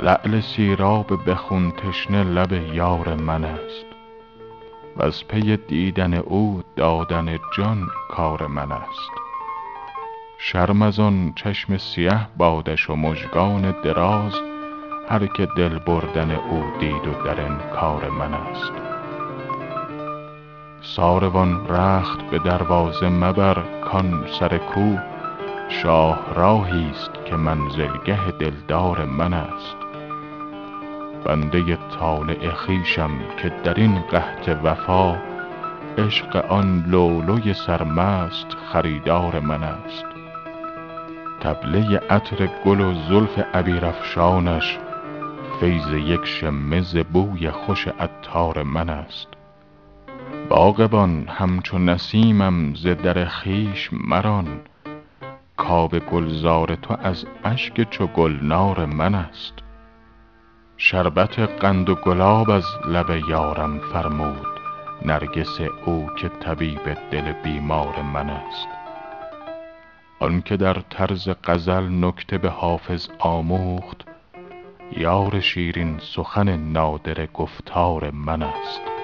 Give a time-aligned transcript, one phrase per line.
[0.00, 3.86] لعل سیراب به خون تشنه لب یار من است.
[4.96, 9.10] وز پی دیدن او دادن جان کار من است.
[10.38, 14.32] شرم از آن چشم سیه بادش و مژگان دراز
[15.08, 18.72] هر که دل بردن او دید و در انکار من است.
[20.80, 24.96] ساروان رخت به دروازه مبر کان سر کو
[25.68, 29.85] شاهراهی ست که منزلگه دلدار من است.
[31.26, 33.10] بنده طالع خویشم
[33.42, 35.16] که در این قحط وفا
[35.98, 40.04] عشق آن لؤلؤی سرمست خریدار من است.
[41.40, 44.78] طبله عطر گل و زلف عبیرافشانش
[45.60, 49.28] فیض یک شمه ز بوی خوش عطار من است.
[50.48, 54.46] باغبان همچو نسیمم ز در خویش مران
[55.56, 59.65] کآب گلزار تو از اشک چو گلنار من است.
[60.78, 64.46] شربت قند و گلاب از لب یارم فرمود
[65.04, 68.68] نرگس او که طبیب دل بیمار من است.
[70.20, 74.04] آن که در طرز غزل نکته به حافظ آموخت
[74.96, 78.95] یار شیرین سخن نادره گفتار من است.